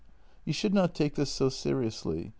[0.45, 2.29] "You should not take this so seriously.